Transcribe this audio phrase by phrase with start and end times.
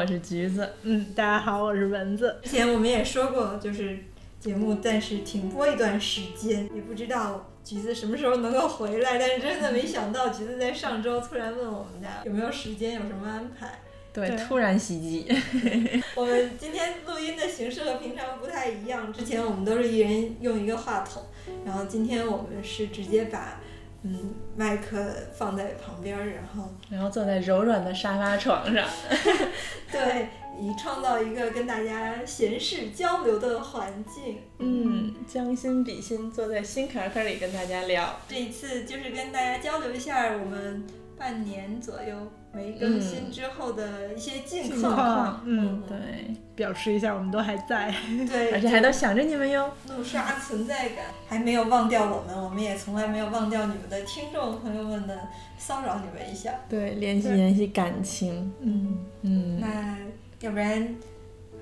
[0.00, 0.66] 我是橘子。
[0.84, 2.40] 嗯，大家好，我是蚊子。
[2.42, 3.98] 之前我们也说过，就是
[4.38, 9.18] 节目暂时停播一段时间，也不知道橘子什么时候能够回来。
[9.18, 13.78] 但是真的没想到，橘子在上周突然问我们家有没有时间，有什么安排。
[14.10, 15.26] 对，对突然袭击。
[16.16, 21.22] 我们今天录音的形式和平常不太一样，之前我们都是一人用一个话筒，
[21.66, 23.60] 然后今天我们是直接把
[24.02, 28.88] 嗯麦克放在旁边儿，然后然后坐在柔软的沙发床上。
[29.92, 34.38] 对，以创造一个跟大家闲适交流的环境。
[34.58, 38.20] 嗯，将心比心，坐在心坎坎里跟大家聊。
[38.28, 40.84] 这一次就是跟大家交流一下我们
[41.18, 42.16] 半年左右
[42.52, 44.94] 没更新之后的一些近近况。
[44.94, 47.94] 况，嗯，对，表示一下我们都还在。
[48.28, 49.70] 对，而且还都想着你们哟。
[49.86, 55.16] 怒刷存在感，还没有忘掉我们，我们也从来没有忘掉你们的听众朋友们的
[55.58, 56.52] 骚扰你们一下。
[56.68, 58.52] 对，联系联系感情。
[58.60, 59.96] 嗯，嗯，那
[60.40, 60.96] 要不然，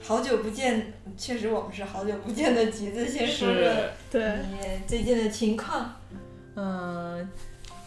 [0.00, 3.70] 好久不见，确实我们是好久不见的橘子，先说说。
[4.10, 5.94] 对，你最近的情况。
[6.56, 7.28] 嗯，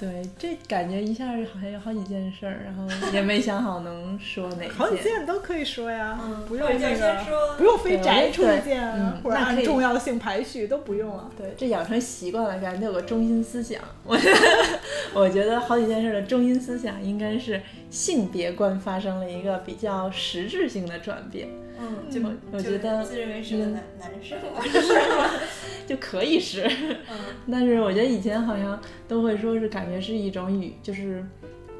[0.01, 5.23] 对，这感觉一下好像有好几件事儿，然后也没想好能说哪好几件。
[5.27, 11.29] 都可以说呀，嗯，不用那个，先说不用非对摘出对一件或者按重要性排序都不用啊。
[11.37, 13.79] 对，这养成习惯了，感觉有个中心思想。
[14.03, 14.17] 我
[15.13, 17.61] 我觉得好几件事的中心思想应该是
[17.91, 24.61] 性别观发生了一个比较实质性的转变，嗯，就就我觉得自认为是个嗯男男生吗？
[25.85, 26.63] 就可以是。
[26.63, 27.17] 嗯
[27.51, 31.23] 但是我觉得以前好像都会说是感觉是一种语，就是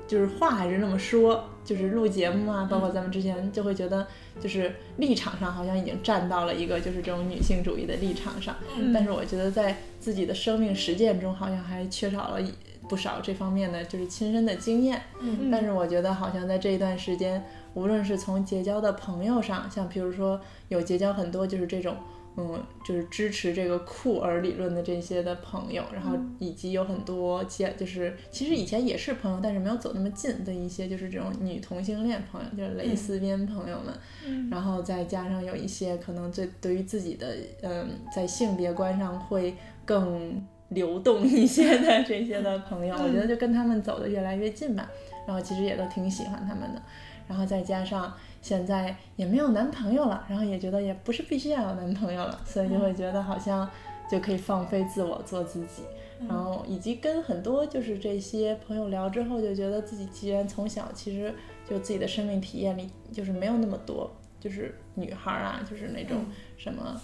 [0.06, 4.06] 就是话还是那么说，就是录节目啊，包括咱们之前就会觉得
[4.42, 12.52] 就是立场上好像已经站到了一个就是这种女性主义的立场上，嗯但是我觉得在自己的生命实践中好像还缺少了一
[12.92, 15.02] 不少这方面的就是亲身的经验。
[15.22, 15.50] 嗯。
[15.50, 17.42] 但是我觉得好像在这一段时间，
[17.74, 21.96] 无论是从结交的朋友上，像比如说有结交很多就是这种，
[22.36, 33.94] 嗯，就是支持这个酷儿理论的这些的朋友，然后以及有很多结就是其实以前也是朋友，但是没有走那么近的一些就是这种女同性恋朋友，就是蕾丝边朋友们，
[34.26, 34.50] 嗯。
[34.50, 44.90] 然后再加上有一些可能对对于自己的嗯在性别观上会更流动一些的这些的朋友， 我觉得就跟他们走的越来越近吧。
[45.26, 46.82] 然后其实也都挺喜欢他们的，
[47.28, 48.12] 然后再加上
[48.42, 53.70] 现在也没有男朋友了，然后也觉得也不是必须要有男朋友了，所以就会觉得好像
[54.10, 55.84] 就可以放飞自我做自己。
[56.28, 61.34] 然后以及跟很多就是这些朋友聊之后，就觉得自己既然从小其实
[61.70, 66.18] 就自己的生命体验里就是没有那么多，就是女孩儿啊，就是那种
[66.58, 67.00] 什么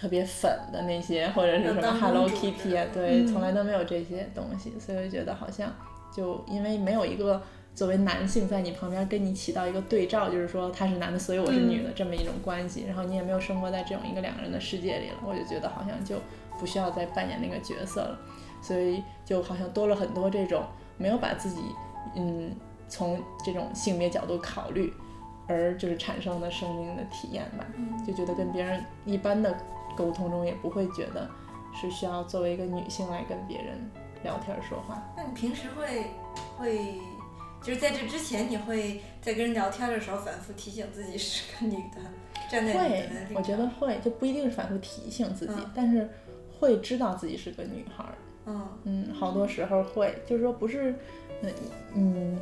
[0.00, 3.26] 特别粉的那些，或者是什么 Hello Kitty 啊，对，嗯。
[3.26, 5.70] 从来都没有这些东西，所以我觉得好像
[6.14, 7.42] 就因为没有一个。
[7.72, 16.16] 作为男性在你旁边跟你起到一个对照，就是说他是男的，所以我是女的、这么一种关系，然后你也没有生活在这种一个两个人的世界里了，我就觉得好像就
[16.58, 18.18] 不需要再扮演那个角色了，
[18.60, 20.64] 所以就好像多了很多这种
[20.98, 21.62] 没有把自己
[22.16, 22.50] 嗯
[22.88, 24.92] 从这种性别角度考虑，
[25.46, 27.64] 而就是产生的生命的体验吧，
[28.06, 29.56] 就觉得跟别人一般的
[29.96, 31.28] 沟通中也不会觉得
[31.74, 33.90] 是需要作为一个女性来跟别人
[34.22, 35.02] 聊天说话。
[35.16, 36.06] 那你平时会
[36.56, 37.00] 会
[37.62, 42.00] 就是在这之前，你会在跟人聊天的时候反复提醒自己是个女的，
[42.50, 46.08] 站在女会我觉得会，就不一定是反复提醒自己，嗯但是
[46.58, 48.14] 会知道自己是个女孩儿。
[48.46, 50.94] 嗯嗯，好多时候会，就是说不是，
[51.42, 51.52] 嗯
[51.94, 52.38] 嗯，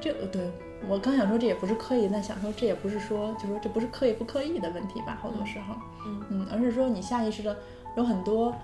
[0.00, 0.50] 这个对
[0.86, 5.74] 我刚想说这也不是刻意，但想说这也不是说，就说这不是刻意不刻意的问题吧，好多时候，
[6.06, 7.56] 嗯嗯，而是说你下意识的
[7.96, 8.54] 有很多，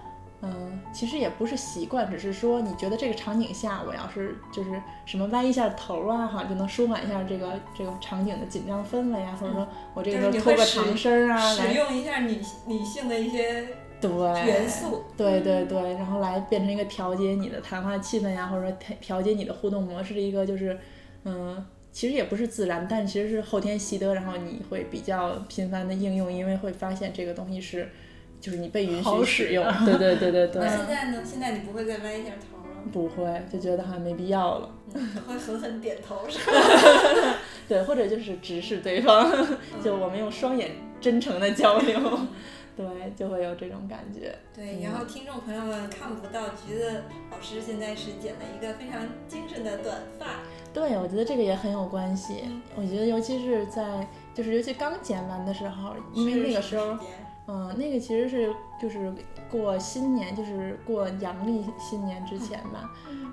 [0.43, 13.67] 嗯，其实也不是习惯，只是说你觉得这个场景下，我要是就是什么歪一下头啊，好像就能舒缓一下这个这个场景的紧张氛围啊，或者说我这个时候拖个长身啊，使用一下女女性的一些
[14.00, 20.78] 对元素，对对对，然后来变成一个调节你的谈话气氛呀，或者说调调节你的互动模式的一个就是，
[21.25, 21.67] 嗯。
[21.94, 27.88] 其实也不是自然，但其实是后天习得，然后你会比较频繁的应用，因为会发现这个东西是，
[28.41, 29.64] 就是你被允许使用。
[29.85, 30.61] 对对对对对。
[30.61, 31.23] 那现在呢？
[31.25, 32.64] 现在你不会再歪一下头了？
[32.93, 34.69] 不会，就觉得好像没必要了。
[35.25, 36.52] 会狠狠点头是吧？
[37.69, 39.32] 对，或者就是直视对方，
[39.82, 41.96] 就我们用双眼真诚的交流，
[42.76, 44.36] 对，就会有这种感觉。
[44.54, 50.26] 对，然后听众朋友们看不到橘子老师现在是剪了一个非常精神的短发。
[50.72, 52.42] 对，我觉得这个也很有关系。
[52.74, 56.98] 我觉得尤其是在，就是尤其刚剪完的时候，因为那个时候，
[57.46, 59.12] 嗯，那个其实是就是
[59.50, 62.91] 过新年，就是过阳历新年之前吧。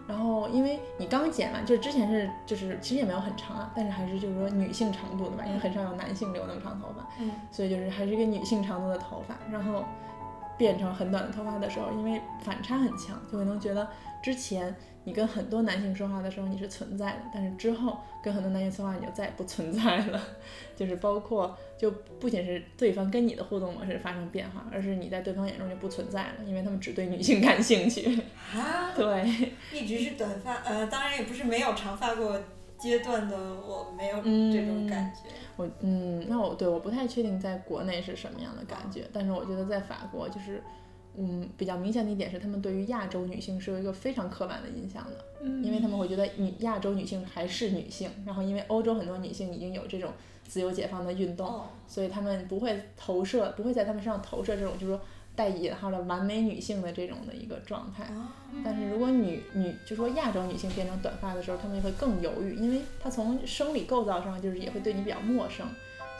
[0.07, 9.37] 然后因为你刚剪完，就是之前是就是其实也没有很长啊，但是还是就是说女性长度的吧，因为很少有男性留那么长头发，嗯，所以就是还是一个女性长度的头发。
[9.49, 9.85] 然后
[10.57, 13.87] 变成很短的头发的时候，因为反差很强，就会能觉得
[14.21, 14.75] 之前。
[15.03, 20.21] 你跟很多男性说话的时候你是存在的，但是之后跟很多男性说话你就再也不存在了，
[20.77, 21.89] 就是包括就
[22.19, 28.21] 不仅是对方跟你的互动模式发生变化，而是你在对方眼中就不存在了，因为他们只对女性感兴趣。
[28.53, 32.39] 啊，对，一直是短发，呃，当然也不是没有长发过
[32.77, 35.31] 阶段的，我没有这种感觉。
[35.55, 40.61] 我嗯，那我对我不太确定在国内是什么样的感觉，但是我觉得在法国就是。
[41.17, 50.11] 嗯，比较明显的一点是，他们对于亚洲女性是有一个非常刻板的印象的，嗯，因为他们会觉得女亚洲女性还是女性，然后因为欧洲很多女性已经有这种
[50.47, 55.01] 自由解放的运动，所以他们不会投射，不会在他们身上投射这种就是说
[55.35, 58.07] 带引号的完美女性的这种的一个状态。
[58.63, 65.67] 但是如果女女就说亚洲女性变成短发的时候，她们就会更犹豫，因为她从生理构造上就是也会对你比较陌生。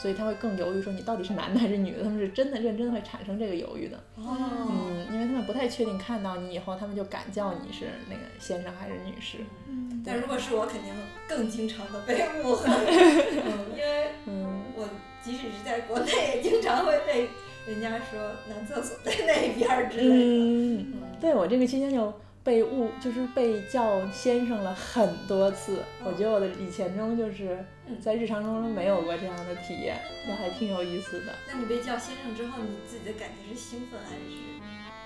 [0.01, 2.03] 所以他会更犹豫，说你到底是男的还是女的？
[2.03, 3.97] 他们是真的认真的会产生这个犹豫的。
[4.15, 4.35] 哦。
[4.67, 9.37] 嗯，因为他们不太确定看到你以后，他们就敢叫你是那个先生还是女士。
[9.69, 10.01] 嗯。
[10.03, 10.91] 但如果是我，肯定
[11.29, 12.67] 更经常的被误会。
[12.67, 14.89] 嗯，因为嗯，我
[15.23, 17.29] 即使是在国内，也经常会被
[17.67, 18.19] 人家说
[18.49, 20.15] 男厕所在那边之类的。
[20.15, 20.93] 嗯。
[21.21, 22.11] 对我这个期间就。
[22.43, 27.63] 被误就是被叫先生了很多次，我觉得我的以前中就是
[28.01, 31.35] 在日常中没有过这样的体验，就还挺有意思的。
[31.47, 34.21] 那你被叫先生之后，你自己的感觉是兴奋还是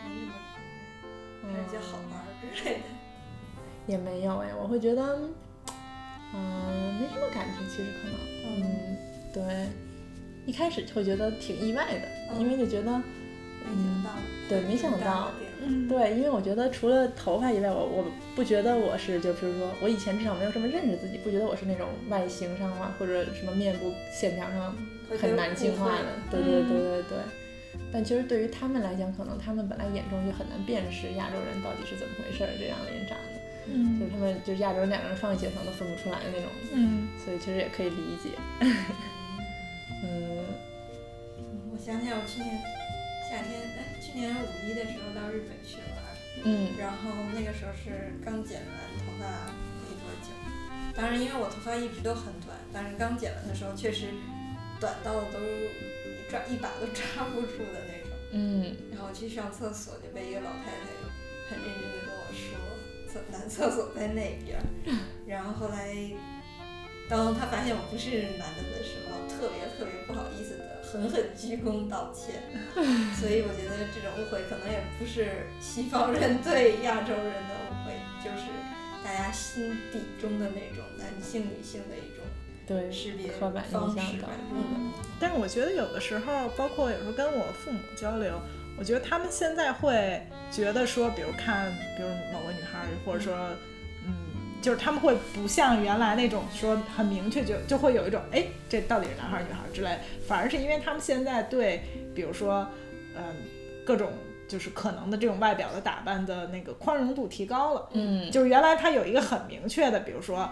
[0.08, 2.24] 没什么，还是觉得好玩
[2.56, 2.84] 之类的？
[3.88, 5.20] 也没有哎，我会觉得，
[6.34, 8.18] 嗯，没什么感觉，其实可能，
[8.62, 8.98] 嗯，
[9.34, 9.68] 对，
[10.46, 12.92] 一开始会觉得挺意外的，因为就觉得，
[13.68, 14.06] 嗯，
[14.48, 15.32] 对，没想到。
[15.88, 24.76] 对，因为我觉得除了头发以外，我我不觉得我是，就比如说我以前至少没有这么认识自己，不觉得我是那种外形上啊或者什么面部线条上
[25.20, 26.06] 很男性化的。
[26.32, 27.18] 对对对对对。
[27.92, 33.40] 但其实对于他们来讲，可能他们本来眼中就很难辨识亚洲人到底是怎么回事儿，这样脸长的。
[33.68, 34.00] 嗯。
[34.00, 36.50] 就是他们就是亚洲人两个人放一起可能都分不出来的那种。
[36.74, 37.08] 嗯。
[37.24, 38.30] 所以其实也可以理解。
[40.04, 40.46] 嗯。
[41.72, 42.58] 我想起来，我去年
[43.30, 43.65] 夏天
[44.16, 46.00] 年五一的时候到日本去玩，
[46.44, 49.52] 嗯，然后那个时候是刚剪完头发
[49.84, 50.32] 没多久，
[50.96, 54.08] 当然因为我头发一直都很短，但是刚剪完的时候确实
[54.80, 55.40] 短到都
[56.30, 60.88] 抓一把都 抓不住的那种，嗯，然后去上厕所就被一个老太太
[61.50, 62.58] 很认真的跟我说，
[63.12, 64.58] 厕男厕所在那边，
[65.28, 65.94] 然后后来
[67.10, 70.75] 当他发现我不是男的的时候，特别特别不好意思的。
[70.92, 72.36] 狠狠鞠躬道歉，
[73.20, 78.48] 所以我觉得这种误会可能也不是西方人对亚洲人的误会，就是
[79.04, 82.24] 大家心底中的那种男性女性的一种
[82.66, 84.30] 对识别刻板印象吧。
[84.54, 88.40] 嗯，但是我觉得有的时候，包括有时候跟我父母交流，
[88.78, 93.50] 我觉得他们现在会觉得说，比如看，比如某个女孩，或者说。
[94.66, 101.84] 就是他们会不像原来那种说很明确，就就会有一种哎，这到底是男孩女孩之类，反而是因为他们现在对，
[102.16, 102.68] 比如说，
[103.16, 103.24] 嗯，
[103.86, 104.12] 各种
[104.48, 107.90] 就是可能的这种外表的打扮的那个宽容度提高了。
[107.92, 110.50] 嗯，就是原来他有一个很明确的，比如说，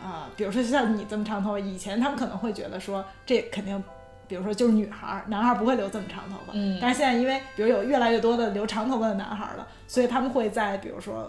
[0.00, 3.82] 啊，比如说像你这么长头发，以前他们可能会觉得说这肯定，
[4.28, 6.52] 比如说就是女孩儿，男孩儿不会留这么长头发。
[6.54, 11.28] 嗯，但是现在因为比如有越来越多的留长头发的男孩了，所以他们会在比如说。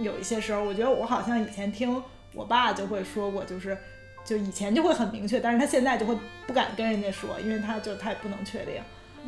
[0.00, 2.02] 有一些时候，我觉得我好像以前听
[2.34, 3.76] 我爸就会说过，就是
[4.24, 8.74] 就以前就会很明确，但是他现在就会不敢跟人家说，因为他就他也不能确定，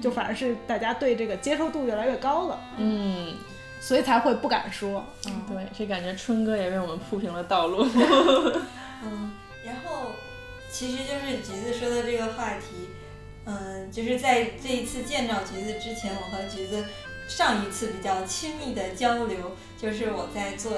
[0.00, 2.61] 就反而是大家对这个接受度越来越高了。
[2.77, 3.35] 嗯，
[3.81, 5.05] 所以才会不敢说。
[5.27, 7.85] 嗯，对，这感觉春哥也为我们铺平了道路。
[9.03, 9.33] 嗯，
[9.65, 10.12] 然后
[10.71, 12.91] 其实就是橘子说的这个话题，
[13.47, 16.85] 嗯，就是在这一次见到橘子之前，我和橘子
[17.31, 20.73] 上一次比较亲密的交流，就是我在做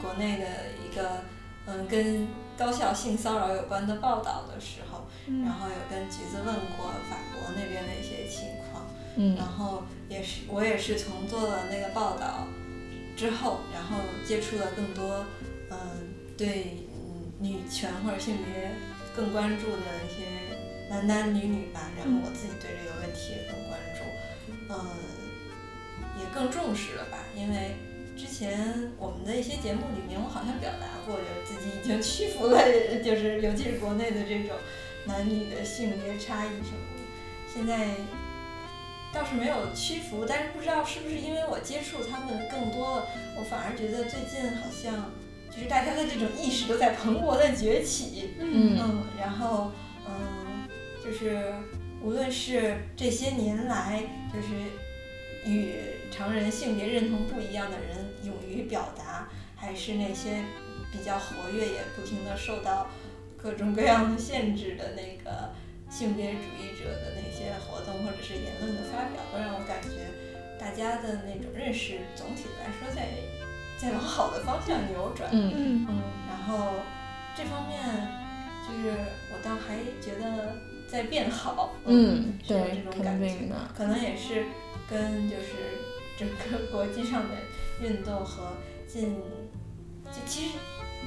[0.00, 0.46] 国内的
[0.82, 1.22] 一个
[1.66, 2.26] 嗯跟
[2.56, 5.06] 高校性骚扰有关的报道的时候，
[5.44, 9.36] 然后有跟橘子问过法国那边的一些情况，嗯。
[9.36, 12.48] 然后也是我也是从做了那个报道
[13.14, 15.24] 之后，然后接触了更多
[15.70, 15.78] 嗯
[16.36, 18.72] 对嗯女权或者性别
[19.14, 20.24] 更关注的一些
[20.88, 24.00] 男男女女吧，然后我自己对这个问题也更关注，
[24.70, 24.74] 嗯，
[25.19, 25.19] 也
[26.34, 27.76] 更重视了吧，因为。
[28.16, 32.60] 之前我们的一些节目里面，我好像表达过，就是自己已经屈服了，
[33.02, 34.58] 就是尤其是国内的这种
[35.06, 37.02] 男女的性别差异什么的。
[37.50, 37.94] 现在
[39.10, 43.06] 倒是没有屈服，但是不知道是不是因为我接触他们更多了，
[43.38, 45.10] 我反而觉得最近好像
[45.50, 48.34] 就是大家的这种意识都在蓬勃的崛起。
[48.38, 49.72] 嗯嗯，然后
[50.06, 50.68] 嗯，
[51.02, 51.54] 就是
[52.02, 54.48] 无论是这些年来，就是
[55.50, 55.72] 与
[56.10, 60.42] 常人性别认同不一样的人勇于表达，还是那些
[60.92, 62.88] 比较活跃也不停的受到
[63.36, 65.50] 各种各样的限制的那个
[65.88, 70.10] 性别主义者的那些活动或者是言论的发表，都让我感觉
[70.58, 73.08] 大家的那种认识总体来说在
[73.78, 75.30] 在往好的方向扭转。
[75.32, 76.74] 嗯嗯嗯，然后
[77.34, 77.80] 这方面
[78.66, 78.94] 就是
[79.32, 83.36] 我倒还觉得在变好，嗯，对这，种感觉。
[83.74, 84.44] 可能也是
[84.88, 85.54] 跟就是
[86.20, 87.34] 整个国际上的
[87.80, 88.52] 运动和
[88.86, 89.14] 近，
[90.04, 90.58] 就其实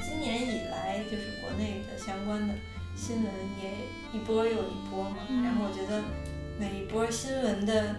[0.01, 2.55] 今年以来就是国内的相关的
[2.95, 6.03] 新闻也一波又一波嘛，嗯然后我觉得
[6.59, 7.95] 每一波新闻的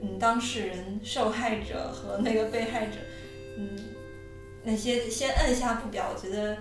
[0.00, 2.96] 嗯当事人、受害者和那个被害者，
[3.58, 3.78] 嗯
[4.62, 6.56] 那些先按下不表，我觉得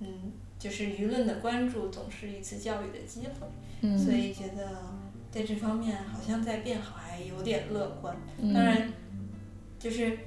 [0.00, 3.48] 嗯就是舆论的关注总是一次教育的机会。
[3.80, 4.76] 嗯，所以觉得
[5.30, 8.16] 在这方面好像在变好，还有点乐观。
[8.38, 8.92] 嗯当然，
[9.78, 10.18] 就是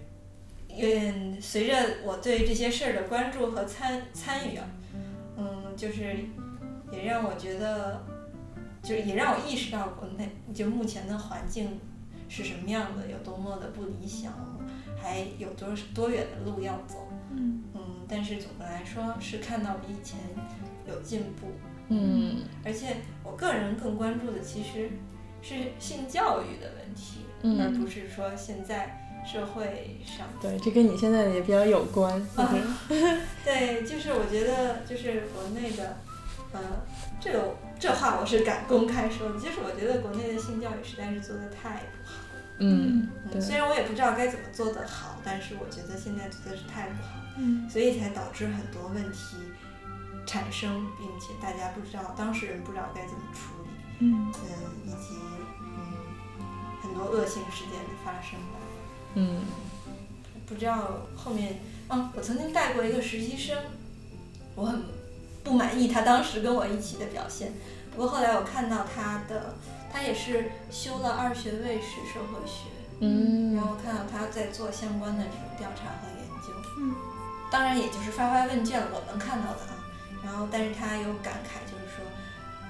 [0.69, 4.65] 嗯，随着我对这些事儿的关注和参参与啊，
[5.38, 6.17] 嗯，就是
[6.91, 8.03] 也让我觉得，
[8.81, 11.79] 就是也让我意识到国内就目前的环境
[12.29, 14.33] 是什么样的，有多么的不理想，
[15.01, 17.07] 还有多多远的路要走。
[17.36, 20.19] 嗯嗯，但是总的来说是看到比以前
[20.88, 21.51] 有进步。
[21.89, 24.89] 嗯而且我个人更关注的其实
[25.41, 30.27] 是性教育的问题，嗯而不是说现在社会上。
[30.41, 32.53] 对，这跟你现在也比较有关，啊
[33.43, 35.97] 对，就是我觉得就是国内的，
[36.53, 36.59] 呃，
[37.19, 42.19] 这个这话我是敢公开说的，就是我觉得国内的性教育实在是做的太不好。
[42.59, 43.09] 嗯，
[43.41, 49.37] 虽然我也不知道该怎么做得好，但是我觉得现在做的是太不好，嗯所以才导致很多问题
[50.25, 53.69] 产生，并且大家不知道，当事人不知道该怎么处理。
[53.99, 55.15] 嗯嗯，以及
[55.59, 55.93] 嗯
[56.81, 58.59] 很多恶性事件的发生吧。
[59.15, 59.41] 嗯
[60.45, 63.57] 不知道后面，嗯，我曾经带过一个实习生，
[64.55, 64.83] 我很
[65.43, 67.53] 不满意他当时跟我一起的表现。
[67.91, 69.55] 不过后来我看到他的，
[69.91, 72.65] 他也是修了二学位是社会学，
[72.99, 76.53] 嗯然后看到他在做相关的这种调查和研究。
[76.79, 76.95] 嗯，
[77.51, 79.72] 当然也就是发发问卷我能看到的啊。
[80.23, 82.05] 然后，但是他有感慨，就是说，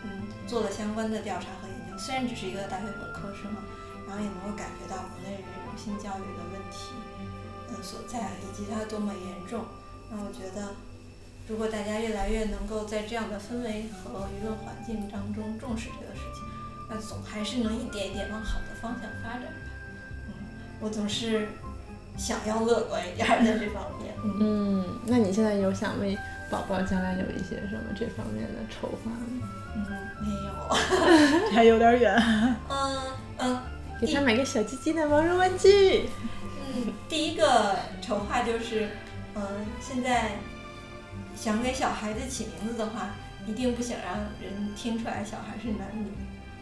[0.04, 3.62] 嗯，做了相关的调查和研究，虽然只是一个大学本科生嘛，
[4.08, 6.92] 然后也能够感觉到国内这种性教育的问题，
[7.70, 9.66] 嗯所在，以及它多么严重。
[10.10, 10.76] 那我觉得，
[11.48, 16.44] 如果大家越来越能够在这样的氛围和舆论环境当中重视这个事情，
[16.90, 19.60] 那总还是能一点一点往好的方向发展吧。
[20.28, 20.34] 嗯，
[20.80, 21.48] 我总是
[22.18, 24.14] 想要乐观一点儿在这方面。
[24.24, 26.18] 嗯，那你现在有想为
[26.54, 29.50] 宝宝将来有一些什么这方面的筹划吗？
[29.76, 29.82] 嗯，
[30.22, 31.52] 没有。
[31.52, 32.16] 还有点远。
[32.70, 32.98] 嗯
[33.40, 33.60] 嗯
[34.00, 36.08] 给他买个小鸡鸡的毛绒玩具。
[36.76, 38.90] 嗯，第一个筹划就是，
[39.34, 39.42] 嗯，
[39.82, 40.34] 现在
[41.36, 43.16] 想给小孩子起名字的话，
[43.48, 46.06] 一定不想让人听出来小孩是男女，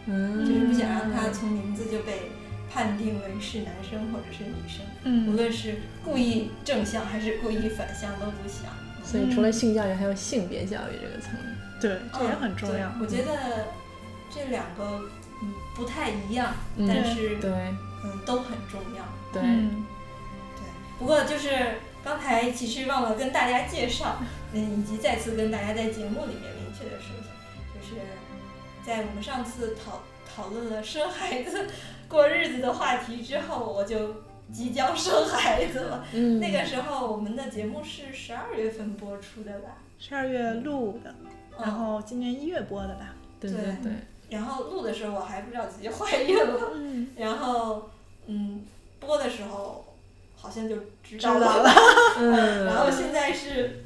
[0.06, 2.30] 嗯，就是不想让他从名字就被
[2.72, 8.72] 判定为是男生或者是女生，嗯无嗯论是故意正向还是故意反向都不想。
[9.04, 11.58] 所以除了性教育，还有性别教育这个层面。
[11.80, 13.00] 对，这也很重要嗯。
[13.00, 13.66] 我觉得
[14.30, 15.02] 这两个
[15.42, 17.50] 嗯不太一样，嗯但是对
[18.04, 19.04] 嗯都很重要。
[19.32, 19.84] 对，嗯
[20.56, 20.62] 对，
[20.98, 24.18] 不过就是刚才其实忘了跟大家介绍，
[24.52, 27.30] 嗯，以及再次跟大家在节目里面明确的说一下，
[27.74, 28.00] 就是
[28.86, 30.02] 在我们上次讨
[30.34, 31.66] 讨论了生孩子、
[32.08, 34.14] 过日子的话题之后，我就
[34.52, 36.04] 即将生孩子了。
[36.12, 39.78] 嗯，那个时候我们的节目是十二月份播出的吧？
[39.98, 41.14] 十二月录的，
[41.58, 43.14] 然嗯，后今年一月播的吧。
[43.40, 43.92] 对对对对，
[44.30, 47.90] 然后录的时候我还不知道自己怀孕了， 嗯，然后
[48.26, 48.62] 嗯，
[49.00, 49.84] 播的时候
[50.36, 51.46] 好像就知知道了。
[51.46, 51.70] 道了。
[52.18, 53.84] 嗯， 然后现在是，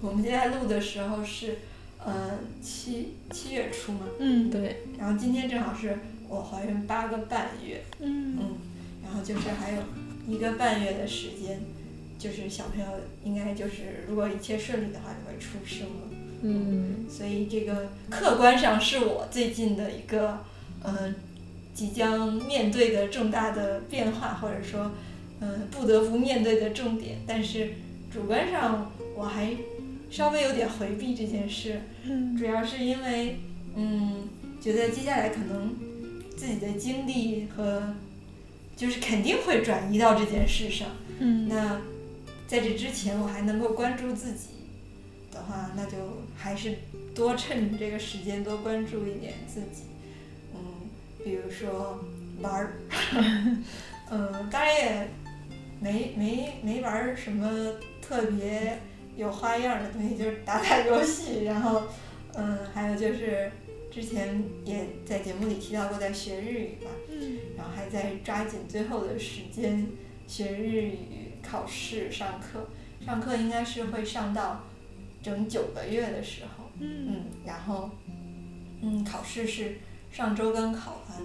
[0.00, 1.58] 我们现在录的时候是，
[2.04, 8.56] 呃，七七月初嘛，嗯，对，然后今天正好是我怀孕八个半月，嗯嗯，
[9.10, 9.82] 然后就是还有
[10.28, 11.60] 一个半月的时间，
[12.16, 12.86] 就是小朋友
[13.24, 16.08] 应该就是如果一切顺利的话就会出生了，
[16.42, 20.44] 嗯所以这个客观上是我最近的一个，
[20.84, 21.12] 呃，
[21.74, 24.92] 即将面对的重大的变化，或者说，
[25.40, 27.72] 嗯、不得不面对的重点，但是
[28.12, 29.56] 主观上我还
[30.08, 32.36] 稍微有点回避这件事，嗯。
[32.36, 33.40] 主要是因为，
[33.74, 34.28] 嗯，
[34.60, 35.74] 觉得接下来可能
[36.36, 37.94] 自己的经历和
[38.80, 40.88] 就是肯定会转移到这件事上。
[41.18, 41.82] 嗯那
[42.48, 44.46] 在这之前，我还能够关注自己
[45.30, 45.98] 的话，那就
[46.34, 46.76] 还是
[47.14, 49.82] 多趁这个时间多关注一点自己。
[50.54, 50.58] 嗯，
[51.22, 52.02] 比如说
[52.40, 52.72] 玩儿，
[54.10, 55.08] 嗯，当然也
[55.78, 58.78] 没没没玩儿什么特别
[59.14, 61.82] 有花样的东西，就是打打游戏，然后
[62.32, 63.52] 嗯，还有就是
[63.92, 66.90] 之前也在节目里提到过，在学日语吧。
[67.20, 67.38] 嗯。
[67.56, 69.86] 然后还在抓紧最后的时间
[70.26, 72.68] 学日语、考试、上课。
[73.04, 74.64] 上课应该是会上到
[75.22, 77.06] 整九个月的时候，嗯。
[77.08, 77.90] 嗯，然后
[78.82, 79.76] 嗯，考试是
[80.10, 81.18] 上周刚考完，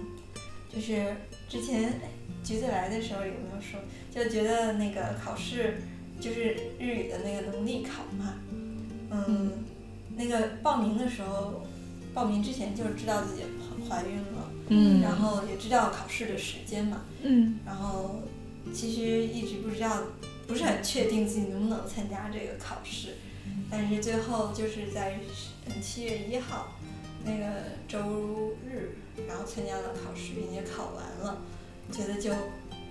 [0.68, 1.16] 就是
[1.48, 2.08] 之前哎
[2.44, 5.82] 橘子来的时候有没有说，就觉得那个考试
[6.20, 8.34] 就是日语的那个能力考嘛，
[9.10, 9.52] 嗯，
[10.16, 11.62] 那个报名的时候，
[12.14, 13.42] 报名之前就知道自己
[13.88, 14.50] 怀孕了。
[14.68, 17.58] 嗯，然后也知道考试的时间嘛，嗯。
[17.64, 18.22] 然后
[18.74, 20.02] 其实一直不知道，
[20.46, 23.16] 不是很确定自己能不能参加这个考试，
[23.70, 25.18] 但是最后就是在
[25.66, 26.76] 嗯七月一号
[27.24, 27.46] 那个
[27.86, 28.96] 周日，
[29.28, 31.38] 然后参加了考试，并且考完了，
[31.92, 32.30] 觉得就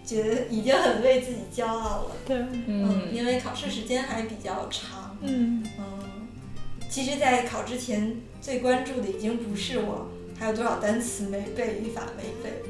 [0.05, 3.13] 觉得已经很为自己骄傲了，对，嗯。
[3.13, 5.65] 因为考试时间还比较长，嗯。
[5.77, 6.27] 嗯，
[6.89, 12.61] 其实，在考之前最关注的已经不是我还有多少单词没背、语法没背，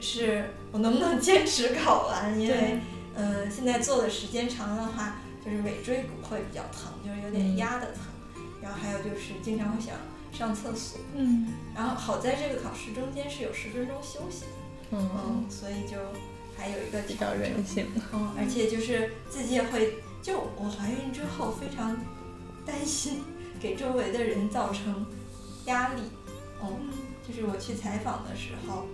[0.00, 2.40] 是我能不能坚持考完。
[2.40, 2.80] 因为对，
[3.16, 8.02] 嗯、现在做的时间长的话，就是尾椎骨会比较疼，就是有点压的疼。
[8.62, 9.94] 然后还有就是经常会想
[10.32, 10.98] 上厕所。
[11.14, 14.46] 嗯然后好在这个考试中间是有十分钟休息的，
[14.92, 15.96] 嗯嗯，所以就
[16.56, 17.14] 还有一个比。
[17.14, 21.96] 较人性，嗯，而且就是自己也会，就我怀孕之后非常
[22.64, 23.22] 担心
[23.60, 25.04] 给周围的人造成
[25.66, 26.02] 压力。
[26.62, 26.90] 嗯，
[27.26, 28.86] 就是我去采访的时候，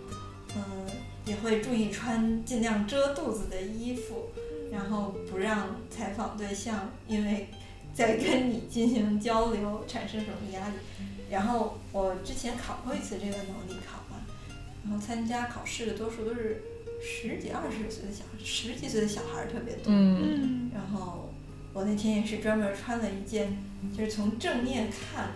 [0.57, 0.87] 嗯，
[1.27, 4.31] 也会注意穿尽量遮肚子的衣服，
[4.73, 7.49] 然后不让采访对象因为
[7.93, 10.75] 在跟你进行交流产生什么压力。
[11.31, 14.25] 然后我之前考过一次这个能力考嘛，
[14.85, 16.63] 然后参加考试的多数都是
[17.03, 19.93] 十几、二十岁的小孩，十几岁的小孩儿特别多。
[19.93, 21.31] 嗯嗯然后
[21.75, 23.57] 我那天也是专门穿了一件，
[23.95, 25.33] 就是从正面看，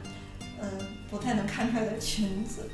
[0.63, 0.69] 嗯、
[1.11, 2.71] 不太能看出来的裙子，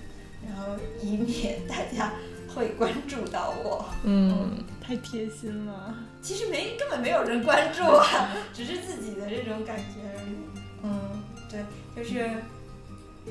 [0.46, 2.12] 然后以免大家
[2.54, 3.84] 会关注到我。
[4.04, 5.94] 嗯太贴心了。
[6.22, 10.36] 其实没根本没有人关注啊， 只是自己的这种感觉而已。
[10.82, 11.60] 嗯，对，
[11.96, 12.30] 就是，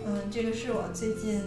[0.06, 1.42] 嗯，这个是我最近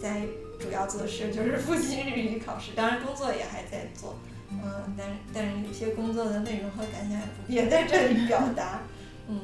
[0.00, 0.22] 在
[0.58, 4.16] 主要做的事，就是复习日语考试，当然工作也还在做。
[4.50, 8.82] 嗯，但是但是有些工作的内容和感想也不便在这里表达。
[9.28, 9.40] 嗯，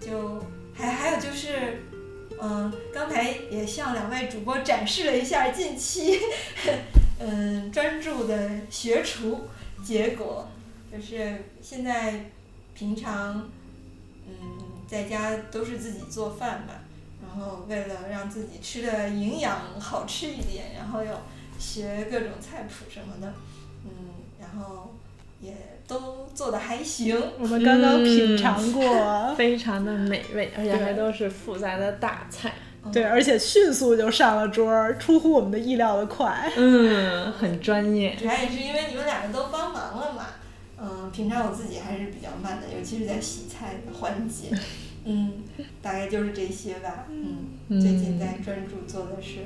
[0.00, 0.42] 就
[0.78, 1.82] 还还有就是，
[2.40, 6.20] 嗯，刚才也向两位主播展示了一下近期，
[7.18, 9.40] 嗯，专注的学厨
[9.84, 10.48] 结果，
[10.92, 12.30] 就是现在
[12.74, 13.50] 平常，
[14.28, 16.74] 嗯，在家都是自己做饭嘛，
[17.20, 21.12] 然后为了让自己吃的营养好吃一点，然后又
[21.58, 23.34] 学各种菜谱什么的，
[23.84, 24.94] 嗯，然后
[25.40, 25.56] 也
[25.88, 27.20] 都做的还行。
[27.40, 32.52] 我们刚刚品尝过，非常的美味，而且还都是复杂的大菜，
[32.84, 36.52] 嗯对，而且迅速就上了桌儿，出乎我们的意料的快。
[36.56, 40.26] 嗯，很专业，主要也是因为你们两个都帮忙了嘛。
[40.80, 44.56] 嗯，平常我自己还是比较慢的，尤其是在洗菜的环节。
[45.04, 45.42] 嗯，
[45.80, 47.06] 大概就是这些吧。
[47.08, 49.38] 嗯，最近在专注做的是，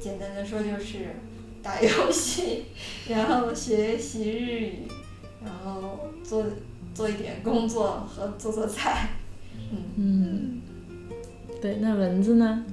[0.00, 1.14] 简单的说就是
[1.62, 2.64] 打游戏，
[3.08, 4.88] 然后学习日语，
[5.44, 6.44] 然后做
[6.94, 9.08] 做一点工作和做做菜。
[9.72, 10.60] 嗯，嗯，
[11.60, 12.64] 对，那蚊子呢？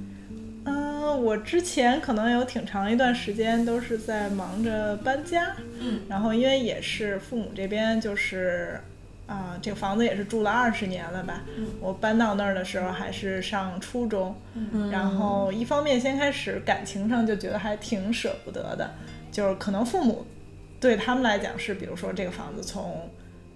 [0.64, 8.80] 嗯，嗯，我之前可能有挺长一段时间都是在忙着搬家，嗯，然后因为也是父母这边就是，
[9.26, 11.66] 啊、这个房子也是住了二十年了吧，嗯。
[11.80, 14.90] 我搬到那儿的时候还是上初中，嗯。
[14.90, 18.90] 然后一方面先开始感情上就觉得还挺舍不得的，
[19.30, 20.26] 就是可能父母
[20.80, 23.10] 对他们来讲是，比如说这个房子从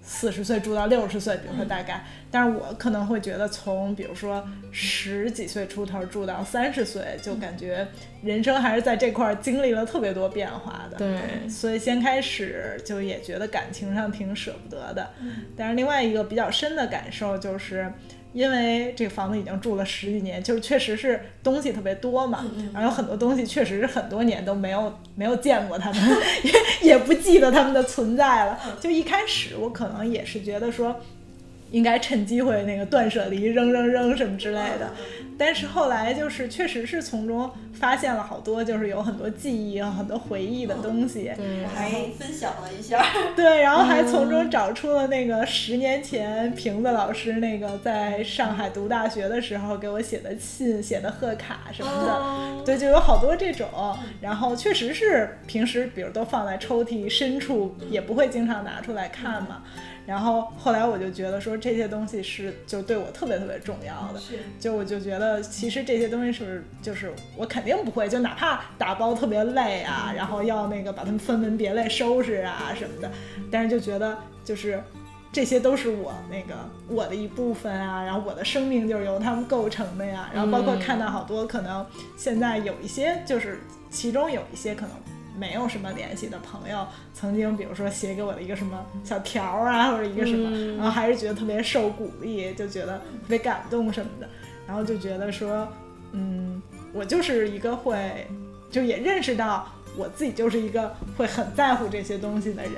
[0.04, 7.87] 四十岁住到六十岁，比如说大概，但是我可能会觉得从比如说十几岁出头住到三十岁，就感觉
[8.24, 10.98] 人生还是在这块儿经历了特别多变化的。
[10.98, 15.08] 对，所以先开始就也觉得感情上挺舍不得的，
[15.56, 17.92] 但是另外一个比较深的感受就是，
[18.33, 26.03] 因为这个房子已经住了十几年，就是确实是东西特别多嘛，然后有很多东西确实是很多年都没有没有见过他们，
[26.42, 26.53] 也
[26.92, 28.59] 也不记得他们的存在了。
[28.81, 31.01] 就一开始我可能也是觉得说。
[31.71, 34.92] 应该趁机会那个断舍离，扔扔扔什么之类的，
[35.38, 41.33] 但是后来就是确实是从中发现了好多，就是有很多记忆、很多回忆的东西。
[41.37, 52.12] 对我，还分享了一下， 对，然后还从中找出了那个十年前瓶子老师那个在上海读大学的时候给我写的信、写的贺卡什么的。
[52.12, 53.68] 哦对，就有好多这种，
[54.21, 59.64] 然后确实是平时比如都放在抽屉深处，也不会经常拿出来看嘛。
[60.06, 73.10] 然后后来我就觉得说这些东西是就对我特别特别重要的，是就我就觉得其实这些东西是就是我肯定不会，就哪怕打包特别累啊，然后要那个把它们分门别类收拾啊什么的，
[73.50, 74.82] 但是就觉得就是。
[75.34, 76.54] 这些都是我那个
[76.88, 81.86] 我的一部分啊，然后我的生命就是由他们构成的呀，然后包括看到好多可能
[82.18, 84.90] 现在有一些就是其中有一些可能
[85.38, 90.77] 没有什么联系的朋友，曾经比如说写给我的一个什么小条儿啊，或者一个什么，嗯。
[90.77, 94.29] 然后还是觉得特别受鼓励，就觉得特别感动什么的，
[94.66, 95.66] 然后就觉得说，
[96.12, 96.61] 嗯，
[96.92, 98.27] 我就是一个会，
[98.71, 99.66] 就也认识到
[99.97, 102.73] 我自己就是一个会很在乎这些东西的人，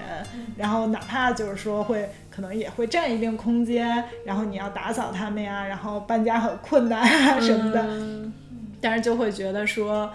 [0.57, 8.33] 然后哪怕就是说会可能也会占一定空间，然后你要打扫他们呀，然后搬家很困难啊什么的，嗯。
[8.81, 10.11] 但是就会觉得说，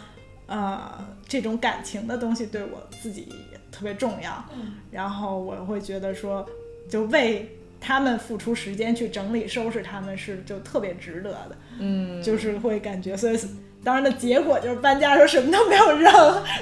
[0.46, 0.80] 呃，
[1.30, 3.30] 这种感情的东西对我自己
[3.72, 4.74] 特别重要，嗯。
[4.92, 6.46] 然后我会觉得说，
[6.90, 13.40] 就为他们付出时间去整理收拾他们是就特别值得的，嗯，就是会感觉，所以
[13.84, 16.12] 当然的结果就是搬家的时候什么都没有扔，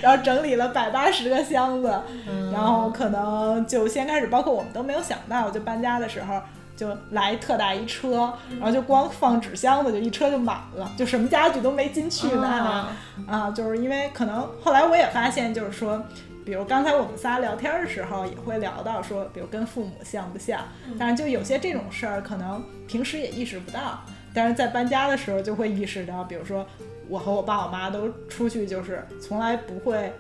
[0.02, 2.52] 然后整理了百八十个箱子，嗯。
[2.52, 6.42] 然后可能就先开始，包括我们都没有想到，就搬家的时候。
[6.78, 12.48] 就来特大一车，然后就光放纸箱子就一车就满了，就什么家具都没进去呢。
[12.48, 12.96] 啊
[13.28, 16.02] 啊，就是因为可能后来我也发现，就是说，
[16.46, 20.62] 比如刚才我们仨聊天的时候，也会聊到说，比如跟父母像不像，
[21.00, 24.00] 但是就有些这种事儿，可能平时也意识不到，
[24.34, 26.64] 但是在搬家的时候就会意识到，比如说
[27.10, 30.14] 我和我爸我妈都出去，就是从来不会。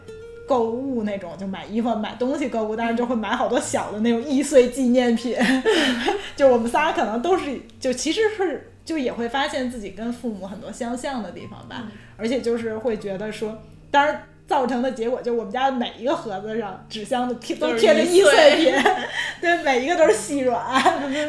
[0.47, 5.35] 购物那种，就买衣服、买东西购物，但是就会买好多小的那种易碎纪念品。
[6.35, 11.83] 就我们仨可能都是，就其实是就也会发现自己跟父母很多相像的地方吧，
[12.15, 13.57] 而且就是会觉得说，
[13.91, 18.73] 当然造成的结果就是我们家每一个盒子上纸箱子贴都贴着易碎品，
[19.41, 20.81] 对，每一个都是细软，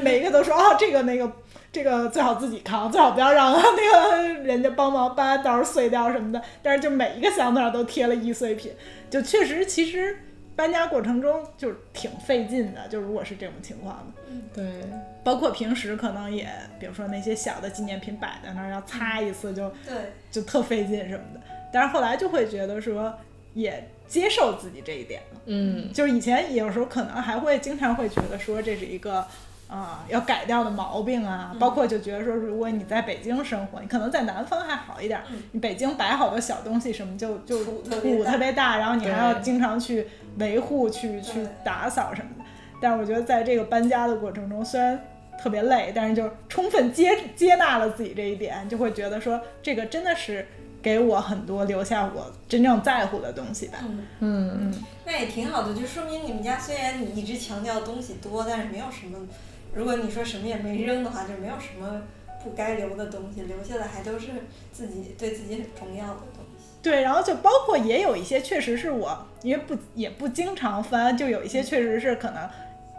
[0.03, 1.31] 每一个都说哦这个那个。
[1.71, 6.41] 这个最好自己扛，最好不要让那个人家帮忙搬，到时候碎掉什么的。
[6.63, 8.73] 但是就每一个箱子上都贴了易碎品，
[9.11, 10.17] 就确实其实
[10.55, 12.87] 搬家过程中就是挺费劲的。
[12.89, 14.83] 就如果是这种情况的，对，
[15.25, 21.41] 包括平时可能也，比如说那些小的纪念品摆在那儿，要擦一次就对，就特费劲什么的。
[21.73, 23.15] 但是后来就会觉得说，
[23.55, 25.41] 也接受自己这一点了。
[25.47, 29.27] 嗯就是以前有时候可能还会经常会觉得说这是一个。
[29.69, 35.43] 啊、要改掉的毛病啊，包括就觉得说，如果你在北京生活，你可能在南方还好一点，嗯。
[35.53, 38.31] 你北京摆好多小东西什么就就土特别大。
[38.33, 40.07] 特别大，然后你还要经常去
[40.39, 42.45] 维护、去去打扫什么的。
[42.81, 44.99] 但是我觉得在这个搬家的过程中，虽然
[45.39, 50.47] 特别累，但是就充分接接纳了自己这一点，就会觉得说这个真的是
[50.81, 53.79] 给我很多留下我真正在乎的东西吧。
[53.83, 54.75] 嗯，嗯。
[55.05, 59.19] 那也挺好的，就说明你们家虽然你一直强调东西多，但是没有什么，
[59.75, 62.03] 如果你说什么也没扔的话，就没有什么
[62.43, 64.29] 不该留的东西，留下的还都是
[64.73, 66.67] 自己对自己很重要的东西。
[66.83, 72.49] 对，然后就包括也有一些确实是我，因为不也不经常翻，就有一些确实是可能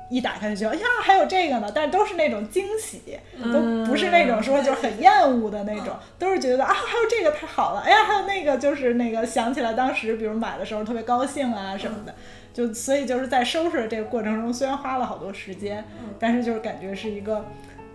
[0.09, 3.17] 一打开就觉得哎呀还有这个呢，但都是那种惊喜，
[3.53, 12.13] 都不是那种说就是很厌恶的那种，都是觉得啊还有这个太好了，哎呀还有那个就是那个想起来当时比如买的时候特别高兴啊什么的，
[12.59, 15.81] 就所以就是在收拾这个过程中虽然花了好多时间，
[16.19, 17.45] 但是就是感觉是一个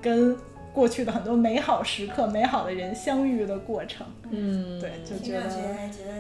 [0.01, 0.35] 跟
[0.73, 4.07] 过去的很多美好时刻、美好的人相遇的过程。
[4.31, 6.13] 嗯，对，就觉得上去还觉得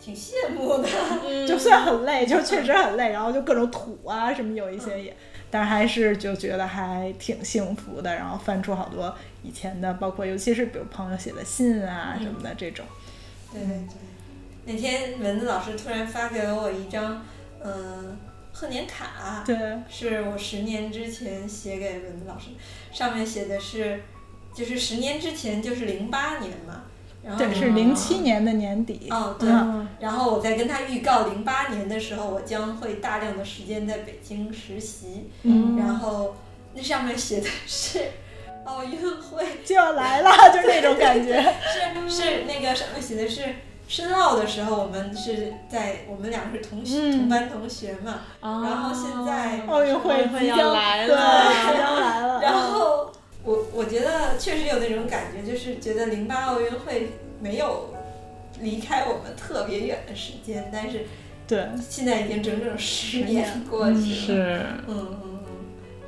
[0.00, 0.88] 挺羡慕的。
[1.46, 5.16] 就虽然很累，就确实很累，然后就各种土啊什么有一些也，
[5.48, 8.12] 但是还是就觉得还挺幸福的。
[8.12, 12.84] 然后翻出好多以前的，包括尤其是比如朋友写的信啊什么的这种。
[13.52, 13.86] 对对对，
[14.64, 17.24] 那天蚊子老师突然发给了我一张，
[17.64, 18.18] 嗯、
[18.52, 19.56] 贺年卡，对，
[19.88, 22.50] 是我十年之前写给文子老师，
[22.92, 24.02] 上面写的是，
[24.54, 26.82] 就是十年之前就是零八年嘛，
[27.24, 29.08] 然后对，是零七年的年底。
[29.10, 36.36] 哦对，嗯然后我在跟他预告零八年的时候，我将会大量的时间在北京实习，嗯，然后
[36.74, 38.00] 那上面写的是
[38.64, 41.40] 奥运会，就要来了， 就是那种感觉。
[42.08, 43.42] 是是那个上面写的是
[43.86, 52.40] 申奥的时候，我们是在我们俩是同学、嗯同班同学嘛，然后现在奥运会即要将，来 了即将来了。
[52.42, 53.12] 然后
[53.44, 57.94] 我我觉得确实有那种感觉，就是觉得零八奥运会没有
[58.60, 61.06] 离开我们特别远的时间，但是
[61.46, 64.00] 对，现在已经整整十年过去了。
[64.00, 65.40] 是，嗯嗯嗯。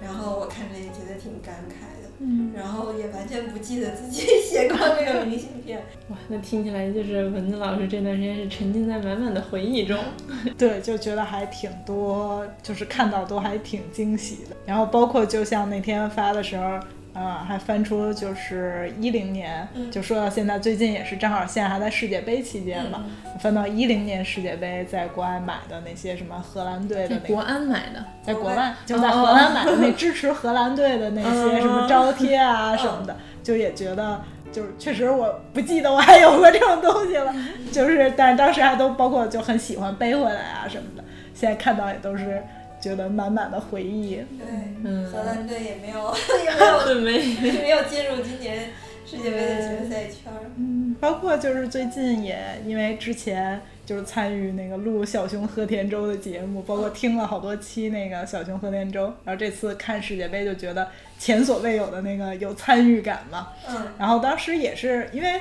[0.02, 1.85] 然后我看着也觉得挺感慨的，
[2.18, 5.82] 嗯，然后也完全不记得自己 写过那个明信片。
[6.08, 9.98] 哇，那听起来就是蚊子老师这段时间是沉浸在满满的回忆中。
[10.56, 14.56] 对，就觉得还挺多，就是看到都还挺惊喜的。
[14.64, 16.78] 然后包括就像那天发的时候。
[17.16, 23.04] 啊、还翻出就是一零年，嗯就说到现在，最近也是正好现在还在世界杯期间嘛，
[23.40, 34.20] 翻到一零年世界杯在国外买的那些什么荷兰队的那个国安买的，在国外就在荷兰买的那支持荷兰队的那些什么招贴啊什么的，就也觉得
[34.52, 37.34] 就是确实我不记得我还有过这种东西了，
[37.72, 41.02] 就是但是当时还都包括就很喜欢背回来啊什么的，
[41.32, 42.44] 现在看到也都是
[42.86, 44.14] 觉得满满的回忆。
[44.14, 44.46] 对，
[44.84, 47.60] 嗯荷兰队也没有 也没有没？
[47.62, 48.70] 没有进入今年
[49.04, 50.46] 世界杯的决赛圈儿。
[50.56, 60.86] 嗯，包括就是最近也因为之前就是参与那个录小熊和田周的节目，包括听了好多期那个小熊和田周，然后这次看世界杯就觉得
[61.18, 63.48] 前所未有的那个有参与感嘛。
[63.68, 65.40] 嗯，然后当时也是因为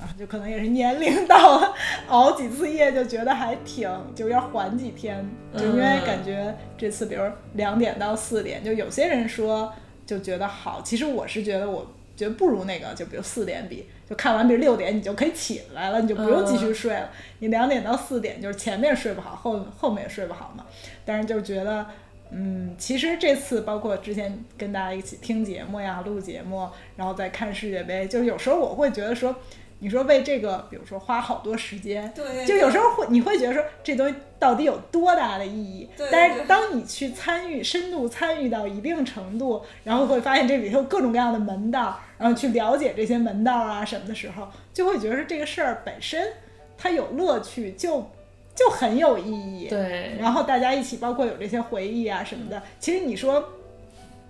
[0.00, 1.74] 啊，就可能也是年龄到了，
[2.08, 7.22] 熬几次夜就觉得还挺，就要缓几天，就因为嗯感觉这次比如
[7.54, 9.72] 两点到四点，就有些人说
[10.06, 11.84] 就觉得好，其实我是觉得我
[12.16, 17.10] 觉得不如那个，就比如四点比，就看完比如六点你就可以起来了，你就不用继续睡了。
[17.40, 20.64] 你两点到四点就是前面睡不好，后后面也睡不好嘛。
[21.04, 21.84] 但是就觉得。
[22.30, 29.34] 嗯，其实这次包括之前跟大家一起听节目呀、录节目，然后再看世界杯，就有时候我会觉得说，
[29.80, 35.88] 你说为这个，比如说花好多时间，对，就有时候会你会觉得说这东西到底有多大的意义？
[35.96, 46.32] 对但是当你去参与、深度参与到一定程度，然后会发现这里头有各种各样的门道，然后去了解这些门道啊什么的时候，就会觉得说这个事儿本身
[46.76, 48.10] 它有乐趣，就
[48.54, 49.68] 就很有意义。
[49.68, 52.60] 对，然后大家一起，包括有这些回忆啊什么的。
[52.80, 53.52] 其实你说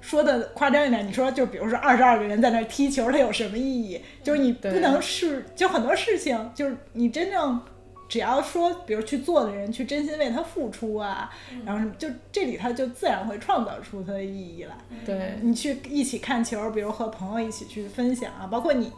[0.00, 4.00] 说的夸张一点，你说就比如说二十二个人在那儿踢球，它有什么意义？
[4.22, 7.60] 就是你不能是，就很多事情，就是你真正
[8.08, 11.30] 只要说，比如去做的人去真心为他付出啊，
[11.66, 14.74] 然后什么，就这里他就自然会创造出它的意义来。
[15.04, 18.90] 对，你去一起看球，比如和朋友一起去分享啊，包括你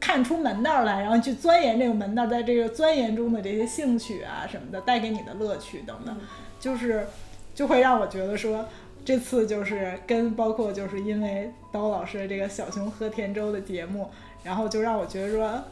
[0.00, 6.16] 看出门道来，然后去钻研这个门道，在这个钻研中的这些兴趣啊什么的，带给你的乐趣等等，
[6.58, 7.06] 就是
[7.54, 8.66] 就会让我觉得说。
[9.06, 14.10] 这次就是跟包括就是因为刀老师的这个小熊喝甜粥的节目，
[14.42, 15.62] 然后就让我觉得说，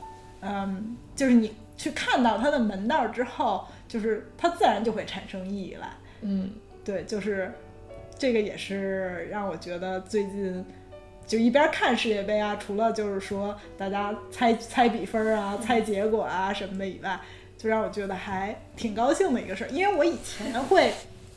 [0.40, 5.88] 嗯，就是你去看到它的门道之后，就是它自然就会产生意义来。
[6.20, 6.48] 嗯，
[6.84, 7.52] 对，就是
[8.16, 10.64] 这个也是让我觉得最近
[11.26, 17.18] 就一边看世界杯啊，除了就是说大家猜猜比分啊、猜结果啊什么的以外，
[17.58, 19.70] 就让我觉得还挺高兴的一个事儿。
[19.70, 20.92] 因为我以前会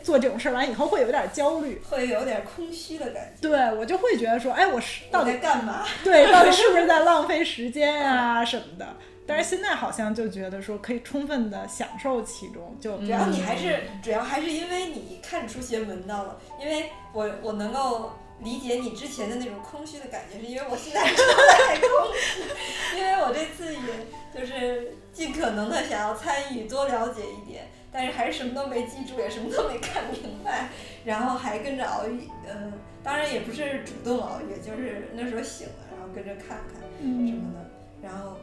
[0.08, 3.50] 做这种事儿，完以后会有点焦虑，会有点空虚的感觉。
[3.50, 5.86] 对我就会觉得说，哎，我是到底在干嘛？
[6.02, 8.88] 对，到底是不是在浪费时间啊什么的？
[9.28, 30.70] 但是现在好像就觉得说可以充分的享受其中，就主要你还是主要还是因为你看出些门道了，因为我我能够理解你之前的那种空虚的感觉，是因为我现在 正在空虚，因为我这次也就是尽可能的想要参与多了解一点，但是还是什么都没记住，也什么都没看明白，
[31.06, 32.74] 然后还跟着熬夜，嗯、
[33.04, 37.70] 当然也不是主动熬夜，就是那时候醒了，然后跟着看看什嗯么的，
[38.02, 38.38] 然后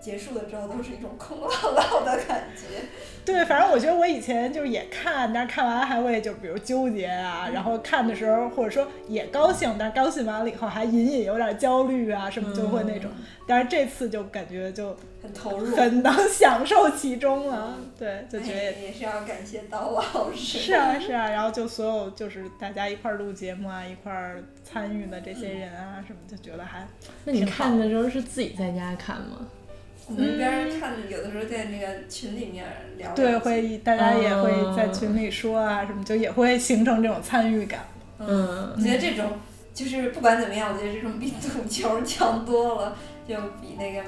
[0.00, 2.86] 结束了之后都是一种空落落的感觉。
[3.24, 13.10] 对，反正我觉得我以前就是也看，但是看完还会就比如纠结啊，然后看的时候或者说也高兴，但是高兴完了以后还隐隐有点焦虑啊什么，就会那种。
[13.46, 17.76] 但是这次就感觉就很投入，很能享受其中了。
[17.98, 20.58] 对，就觉得也也是要感谢刀老师。
[20.58, 26.86] 是啊是啊，然后就所有就是大家一块儿录节目啊，一块儿参与的这些人啊什么，就觉得还。
[27.24, 29.46] 那你看的时候是自己在家看吗？
[30.10, 33.14] 我们一边看，有的时候在那个群里面聊。
[33.14, 37.80] 对，会大家也会在群里说啊什么，就也会形成这种参与感。
[38.18, 39.38] 嗯，我觉得这种
[39.72, 42.96] 就是不管怎么样，我觉得这种比赌球强多了，
[43.28, 44.02] 就比那个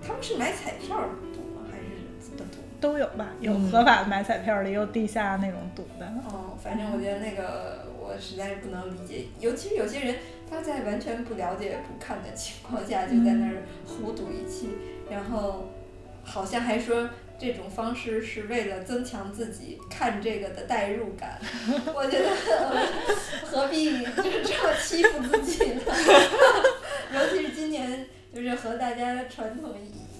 [0.00, 0.96] 他们是买彩票
[1.34, 1.66] 赌吗？
[1.68, 1.84] 还是
[2.20, 2.58] 怎么赌？
[2.80, 6.06] 都有吧，有合法买彩票的，也有地下那种赌的。
[6.28, 10.14] 哦，反正我觉得那个我实在是不能理解，尤其是有些人
[10.48, 14.68] 他在完全不了解、不看的情况下，就在那儿胡赌一气。
[15.10, 15.70] 然后，
[16.24, 21.40] 好像还说这种方式是为了增强自己看这个的代入感。
[21.94, 22.30] 我觉得
[23.44, 25.82] 何必就是这么欺负自己呢？
[27.14, 29.72] 尤其是今年，就是和大家传统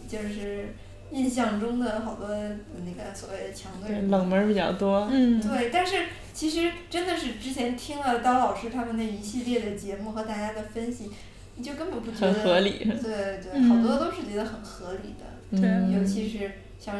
[0.08, 0.74] 就是
[1.10, 5.06] 印象中的好多那个所谓的强队冷门比较多。
[5.10, 11.10] 嗯，对，但是其实真的是之前听了刀老师他们那一系列的节目和大家的分析。
[11.58, 12.78] 你就根本不觉得，很合理。
[12.78, 15.60] 对对，好多都是觉得很合理的。
[15.60, 16.96] 对，尤其是像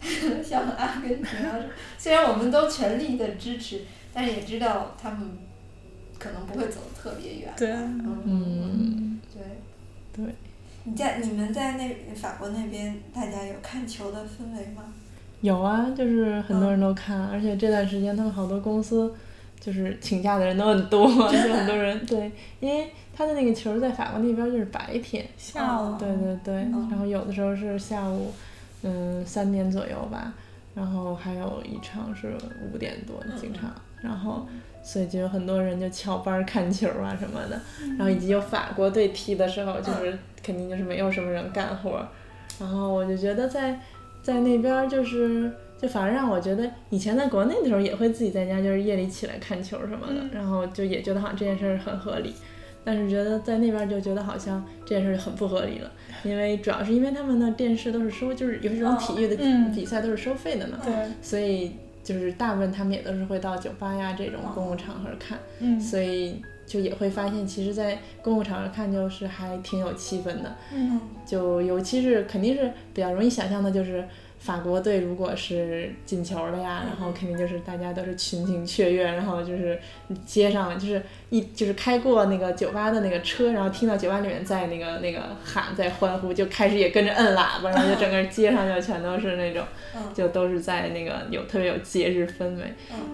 [0.42, 1.56] 像阿根廷啊，
[1.98, 3.82] 虽然我们都全力的支持，
[4.14, 5.30] 但是也知道他们
[6.18, 7.52] 可能不会走特别远。
[7.56, 7.70] 对，
[8.24, 10.24] 嗯，对。
[10.24, 10.34] 对。
[10.84, 14.84] 你在你们在那法国那边，大家有看球的氛围吗？
[15.42, 19.12] 有啊，就是很多人都看，而且这段时间他们好多公司
[19.60, 22.04] 就是请假的人都很多， 就很多人。
[22.06, 22.90] 对，因为。
[23.12, 28.32] 他的那个球在法国那边就是白天，下午，对对对，然后有的时候是下午，
[28.82, 30.32] 嗯，三点左右吧，
[30.74, 32.32] 然后还有一场是
[32.72, 33.70] 五点多经常，
[34.00, 34.46] 然后
[34.82, 37.60] 所以就有很多人就翘班看球啊什么的，
[37.98, 42.02] 然后以及有法国队踢的时候，就是肯定就是没有什么人干活，
[42.58, 43.78] 然后我就觉得在
[44.22, 52.34] 在那边就是就反而让我觉得以前在国内的时候也会自己在家就是夜里起来看球什么的，然后就也觉得好像这件事儿很合理。
[52.82, 55.90] 但是觉得在那边就觉得好像这件事很不合理了，
[56.24, 59.36] 因为主要是因为他们的电视都是收，就是有这种体育的
[59.74, 60.78] 比赛都是收费的嘛，
[61.20, 65.38] 所以就是大部分他们也都是会到酒吧呀这种公共场合看，
[65.78, 74.04] 所以就也会发现，其实，在公共场合看就是还挺有气氛的，嗯就尤其是肯定是比较容易想象的就是。
[74.40, 79.78] 法国队如果是进球了呀，然后肯定就是大家都是群情雀跃，然后就是
[80.24, 89.62] 街上就是一就是开过那个酒吧的那个车，然后听到酒吧里面在那个那个喊在欢呼，就开始也跟着摁喇叭，然后就整个街上就全都是那种，
[90.14, 92.62] 就都是在那个有特别有节日氛围。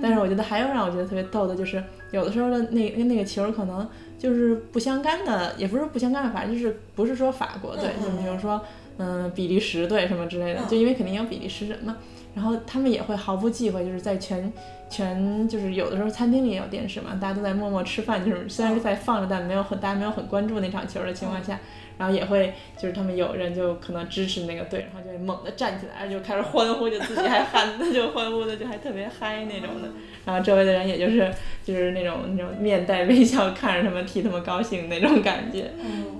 [0.00, 3.86] 但是我觉得还有让我觉得特别逗的就是，有的时候的那那个球可能
[4.18, 8.60] 就是不相干的，也不是不相干的，反正就是不是说法国队，就比如说。
[8.98, 11.98] 嗯，比利时队什么之类的，就因为肯定有比利时人嘛，
[12.34, 14.50] 然后他们也会毫不忌讳，就是在全
[14.88, 21.60] 全就是有的时候餐厅里也有电视嘛，大家都在默默吃饭，就是虽然是在放着，但没有很大家没有很关注那场球的情况下，
[21.98, 29.88] 然后也会就是他们有人就可能支持那个队，然后就会猛地站起来，就开始欢呼，就自己还喊的 就欢呼的就还特别嗨那种的，
[30.26, 31.32] 然后周围的人也就是
[31.64, 35.70] 就是那种那种面带微笑看着他们替他们高兴那种感觉，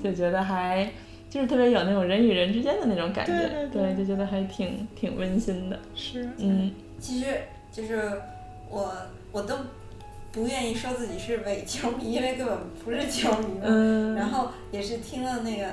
[0.02, 0.90] 就觉得还。
[1.28, 5.78] 就是特别有那种人与人之间的那种感觉，对，就觉得还挺挺温馨的。
[5.94, 7.26] 是，嗯，其实
[7.70, 8.10] 就是
[8.70, 8.90] 我
[9.32, 9.56] 我都
[10.30, 13.64] 不愿意说自己是伪球迷，因为根本不是球迷嘛。
[13.64, 14.14] 嗯。
[14.14, 15.66] 然后也是听了那个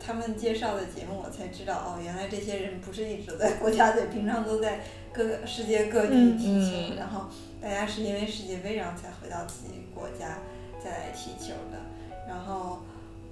[0.00, 4.80] 他们介绍的节目，我才知道哦，原来这些人不是一直在国家队，平常都在
[5.12, 7.28] 各个世界各地踢球，然后
[7.64, 10.38] 大家是因为世界杯然后才回到自己国家
[10.78, 11.80] 再来踢球的，
[12.28, 12.80] 然后。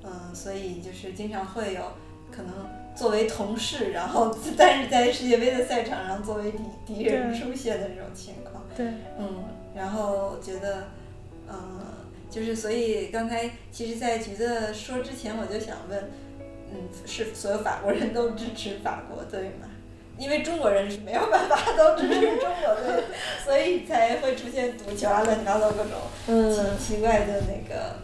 [0.05, 1.93] 嗯，所以就是经常会有
[2.29, 2.53] 可能
[2.93, 8.65] 作为同事，然后但是在世界杯的赛场上作为敌敌人出现的这种情况。
[8.77, 8.85] 对。
[9.17, 9.45] 嗯，
[9.77, 10.89] 然后觉得，
[11.49, 11.81] 嗯，
[12.29, 16.11] 就是所以刚才其实，在橘子说之前，我就想问，
[16.73, 19.69] 嗯，是所有法国人都支持法国队吗？
[20.19, 23.05] 因为中国人是没有办法都支持中国队，
[23.45, 25.93] 所以才会出现赌球啊、乱七八糟各种
[26.79, 27.97] 奇奇怪的那个。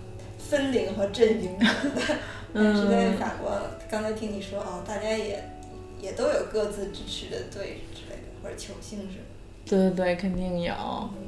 [0.51, 2.17] 分龄和阵营什么的，
[2.55, 5.45] 但是在法国，刚才听你说哦，大家也
[6.01, 9.25] 也都有各自支持的队之类的，或者球星是吗？
[9.67, 10.75] 对对对，肯定有。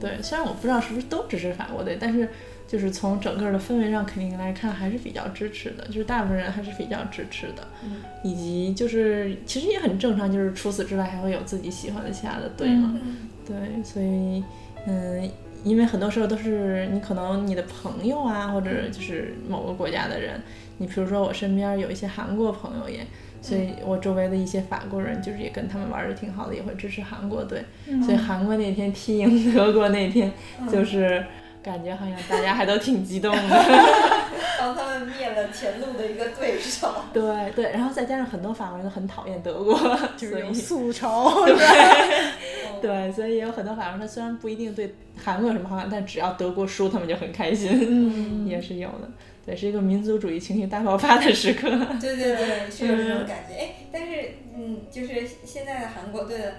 [0.00, 2.30] 对，虽然我不知道是不是都支持法国队，但是
[2.70, 14.44] 就是从整个的氛围上肯定来看还是比较支持的，就是大部分人还是比较支持的，嗯以及就是其实也很正常，就是除此之外还会有自己喜欢的其他的队嘛，嗯对，所以
[14.86, 15.28] 嗯，
[15.64, 20.40] 因为很多时候都是你可能你的朋友啊，或者就是某个国家的人，
[20.78, 23.04] 你比如说我身边有一些韩国朋友也。
[23.42, 27.64] 所以我周围的一些法国人，就是也跟他们玩的挺好的，也会支持韩国队。
[28.04, 30.30] 所以韩国那天踢赢德国那天，
[30.70, 31.24] 就是
[31.62, 33.40] 感觉好像大家还都挺激动的。
[34.58, 36.94] 帮他们灭了前路的一个对手。
[37.14, 39.74] 对对，然后再加上很多法国人都很讨厌德国，
[40.18, 49.10] 就是有宿仇，对对，所以有很多法国人他虽然不一定对韩国有什么好感，但只要德国输，他们就很开心，嗯也是有的。
[49.46, 51.70] 对，是一个民族主义情绪大爆发的时刻。
[51.98, 53.54] 对对对，是有这种感觉。
[53.58, 56.54] 哎，但是嗯，就是现在的韩国队的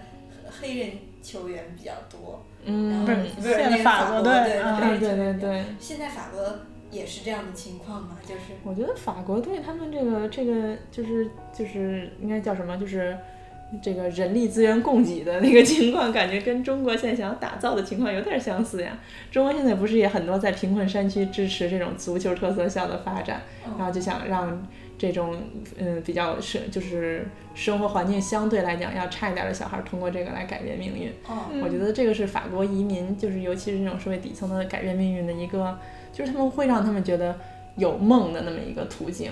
[0.59, 0.89] 黑人
[1.21, 5.65] 球员比较多，然嗯，后不是现在法国队国队的嗯黑人对对对。
[5.79, 6.59] 现在法国
[6.91, 8.17] 也是这样的情况嘛？
[8.23, 12.77] 就是我觉得法国队他们这个这个就是就是应该叫什么？
[12.77, 13.17] 就是
[13.81, 18.99] 这个人力资源供给的那个情况，感觉跟中国现在想要打造的情况有点相似呀。
[19.31, 23.41] 中国现在不是也很多在贫困山区支持这种足球特色校的发展，
[23.77, 24.61] 然后就想让
[25.01, 25.35] 这种
[25.79, 31.09] 嗯比较生就是生活环境相对来讲要差一点的小孩儿通过这个来改变命运。
[31.27, 35.75] 哦，我觉得这个是法国移民，就是尤其是这种社会底层的改变命运的一个，
[36.13, 37.35] 就是他们会让他们觉得
[37.77, 39.31] 有梦的那么一个途径。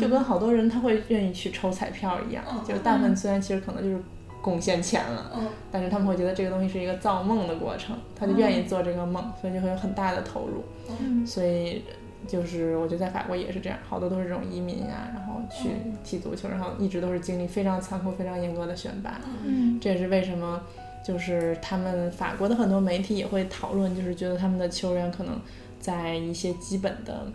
[0.00, 4.02] 就跟好多人他会愿意去抽彩票一样，嗯就是大部分虽然其实可能就是
[4.40, 10.64] 贡献钱了，嗯但是他们会觉得这个东西是一个造梦的过程，他就愿意做这个梦，所以就会有很大的投入。
[10.98, 11.84] 嗯所以
[12.26, 15.70] 就是我觉得在法国也是这样，好多都是这种移民呀、然后去
[16.04, 19.20] 踢足球，然后一直都是经历非常残酷、非常严格的选拔。
[19.44, 19.78] 嗯。
[19.80, 20.62] 这也是为什么，
[21.04, 25.40] 就是他们法国的很多媒体也会讨论，就是觉得他们的球员可能
[25.78, 27.26] 在一些基本的，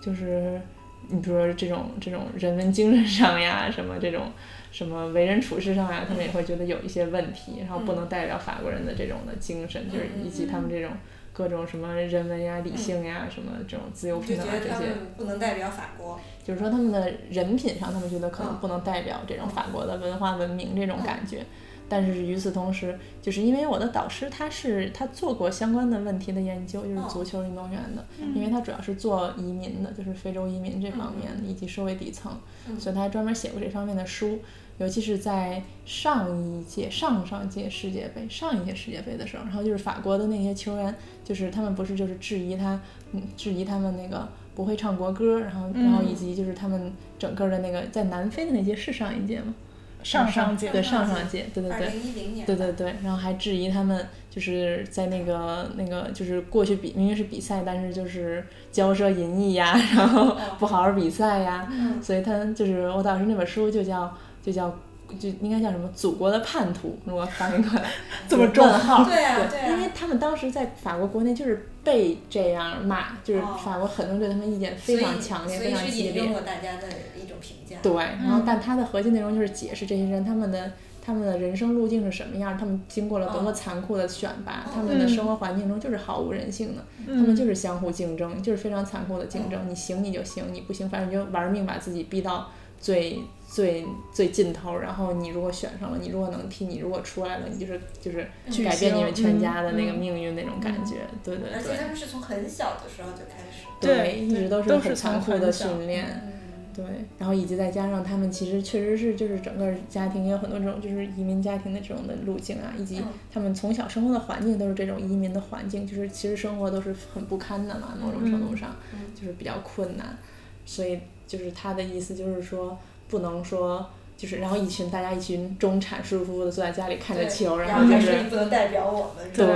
[0.00, 0.60] 就是
[1.08, 4.30] 你比如说这种这种人文精神上呀，什么这种
[4.70, 10.90] 什么为人处事上呀，他们也会觉得有一些问题，然后不能代表法国人的这种的精神，就是以及他们这种
[11.34, 16.18] 各种什么人文呀、理性呀、什么这种自由平等啊这些不能代表法国。
[16.42, 21.44] 就是说他们的人品上，他们觉得可能嗯不能代表这种法国的文化文明这种感觉。
[21.86, 28.04] 但是与此同时，就是因为我的导师他是他做过相关的问题的研究，就是哦足球运动员的，
[28.34, 32.32] 因为他主要是做移民的，就是非洲移民这方面的以及社会底层，
[32.68, 34.38] 嗯所以他还专门写过这方面的书。
[34.78, 42.80] 尤其是在上一届、上上届世界杯、上一届世界杯的时候，然后就是法国的那些球员，就是他们不是就是质疑他，
[43.12, 49.54] 嗯，质疑他们那个不会唱国歌，然后然后以及就是他们整个的那个在南非的那届是上一届吗？
[50.02, 51.88] 上上届对上上届，对对二对。
[51.88, 64.14] 零一零年，对对对，然后还质疑他们就是在那个那个就是过去比明明是比赛，但是就是骄奢淫逸呀，然后不好好比赛呀，嗯所以他就是我导师那本书就叫
[64.44, 64.76] 就叫
[65.18, 67.90] 就应该叫什么祖国的叛徒，如果翻译过来
[68.28, 76.32] 这么重问号，对啊对啊因为他们当时在法国国内就是被这样骂，就是哦法国很多人对他们意见非常强烈，非所以所以是常激烈引用。
[76.32, 77.76] 了大家的一种评价。
[77.82, 80.72] 对，然后但它的核心内容就是解释这些人他们的
[81.04, 92.50] 他们的人生路径是什么样，他们经过了多么残酷的选拔，他们的生活环境中就是毫无人性的，他们就是相互竞争，就是非常残酷的竞争，你行你就行，你不行反正你就玩命把自己逼到
[92.84, 93.18] 最
[93.48, 93.82] 最
[94.12, 101.74] 最尽头，然后你如果选上了，你如果能踢，你如果出来了，你就是就是巨改变你们全家的那个嗯命运那种感觉，对对对而且。
[101.80, 103.64] 他们是从很小的时候就开始。
[103.80, 106.32] 对一直都是很残酷的训练，嗯。
[106.74, 106.84] 对，
[107.18, 113.04] 然后以及再加上他们其实确实是就是整个家庭也有很多这种就是移民家庭的这种的路径啊，以及嗯。
[113.32, 118.98] 他们从小生活的环境都是这种移民的环境，就是其实生活都是很不堪的嘛，某种程度上嗯。
[119.14, 120.18] 就是比较困难，
[120.64, 123.88] 所以就是他的意思就是说不能说。
[124.16, 129.26] 就是，然后一群大家一群中产舒舒服服的坐在家里看着球，然然后就是不能代表我们。
[129.34, 129.46] 是对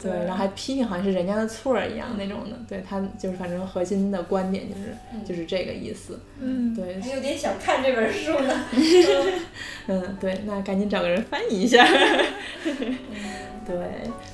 [0.00, 2.56] 对，然后还批评好像是人家的错儿一样那种的。
[2.68, 4.94] 对他就是反正核心的观点就是
[5.26, 6.20] 就是这个意思。
[6.38, 8.64] 嗯，对，还有点想看这本书呢。
[9.88, 11.84] 嗯，对，那赶紧找个人翻译一下。
[13.66, 13.76] 对，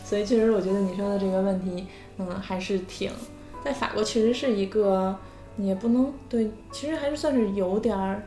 [0.05, 1.87] 所以确实我觉得你说的这个问题，
[2.19, 3.11] 嗯，还是挺
[3.65, 5.19] 在法国确实是一个，
[5.59, 8.23] 也不能对，其实还是算是有点儿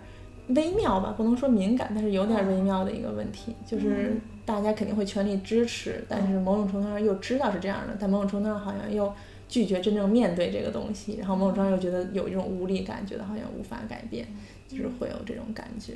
[0.49, 4.13] 微妙吧，不能说敏感，但是有点儿微妙的一个问题，就是
[4.45, 9.13] 大家肯定会全力支持，但是某种程度上又知道是这样的，但某种程度上好像又
[9.47, 14.27] 拒绝真正面对这个东西，然后某种程度上又觉得有一种无力感，觉得好像无法改变，
[14.67, 15.93] 就是会有这种感觉。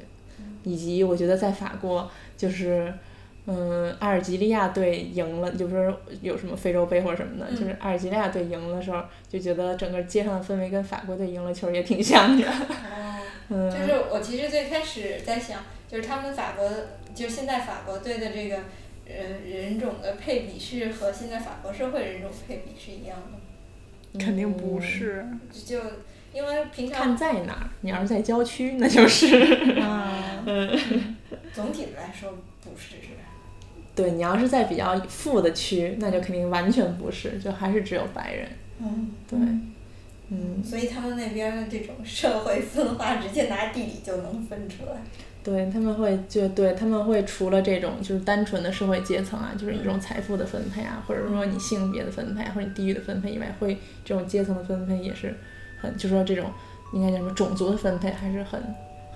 [0.64, 2.94] 以及我觉得在法国，就是
[3.48, 12.48] 嗯，阿尔及利亚队赢了，就是有什么非洲杯或者什么的，嗯就是阿尔及利亚队赢的时候，就觉得整个街上的氛围跟法国队赢了球也挺像的。
[12.48, 13.20] 哦，
[13.50, 16.68] 嗯，就是我其实最开始在想，就是他们法国，
[17.14, 18.58] 就是现在法国队的这个
[19.06, 25.24] 人人种的配比是和现在法国社会人种配比是一样的，肯定不是。
[25.54, 25.80] 就
[26.34, 29.28] 因为平常看常在哪儿，你要是在郊区，那就是。
[29.80, 30.44] 啊，
[31.54, 32.32] 总体来说
[32.62, 33.22] 不是是吧？
[33.96, 38.48] 对你要是在比较富的区，那就肯定完全不是，就还是只有白人。
[38.80, 39.40] 嗯，对，
[40.30, 45.02] 嗯，所以他们那边的这种社会分化，直接拿地理就能分出来。
[45.42, 55.36] 对他们会就对他们会除了这种就是单纯的社会阶层啊，就是你这种财富的分配啊，或者说你性别的分配啊，或者你地域的分配以外，会这种阶层的分配也是
[55.80, 56.50] 很，就说这种
[56.94, 58.60] 应该叫什么种族的分配还是很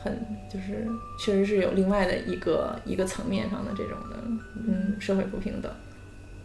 [0.02, 0.20] 很
[0.52, 0.88] 就是
[1.20, 4.18] 确实是有另外的一个一个层面上的这种的
[4.68, 5.72] 嗯社会不平等。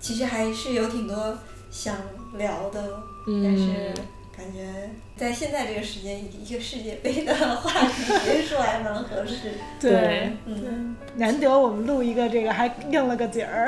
[0.00, 1.38] 其实还是有挺多
[1.70, 1.96] 想
[2.36, 4.02] 聊的，嗯但是
[4.36, 9.52] 感觉在现在这个时间，一个世界杯的话题结束还蛮合适。
[9.80, 13.66] 对嗯难得我们录一个这个还应了个景儿，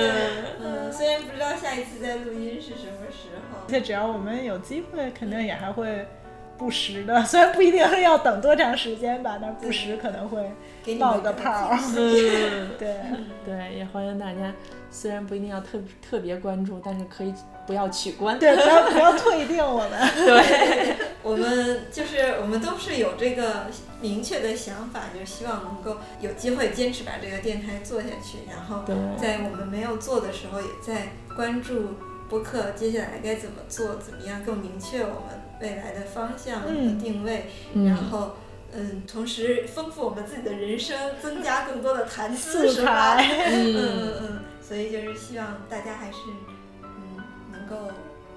[0.60, 3.70] 嗯，虽然不知道下一次再录音是什么时候而。
[3.70, 6.06] 且只要我们有机会，肯定也还会
[6.56, 10.52] 不时的，虽然不一定是要等多长时间吧，但是不时可能会冒
[10.84, 11.78] 给你们个泡儿。
[11.96, 12.96] 嗯， 对，
[13.44, 14.52] 对，也欢迎大家，
[14.90, 15.78] 虽然不一定要特
[16.08, 17.34] 特别关注，但是可以
[17.66, 18.38] 不要取关。
[18.38, 20.00] 对，不要不要退订我们。
[20.14, 23.66] 对， 我们就是我们都是有这个
[24.00, 31.94] 明确的想法，就是希望能够有机会坚持把这个电台做下去，然后对在我们没有做的时候，也在关注
[32.28, 38.36] 播客接下来该怎么做，怎么样更明确我们未来的方向和嗯定位，嗯然后。
[38.76, 43.14] 嗯，同时丰富我们自己的人生，增加更多的谈资，素是吧？
[43.14, 46.18] 材 嗯嗯，嗯嗯，所以就是希望大家还是
[46.82, 47.92] 嗯能够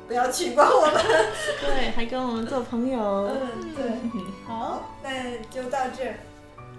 [0.07, 1.03] 不要取关我们。
[1.65, 2.99] 对，还跟我们做朋友。
[3.33, 3.85] 嗯，对。
[4.45, 6.19] 好，那就到这儿，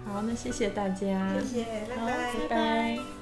[0.07, 3.18] 好，那谢谢大家，谢谢，拜好拜拜拜。